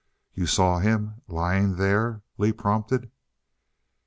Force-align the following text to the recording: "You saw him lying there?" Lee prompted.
"You 0.33 0.47
saw 0.47 0.79
him 0.79 1.21
lying 1.27 1.75
there?" 1.75 2.23
Lee 2.39 2.53
prompted. 2.53 3.11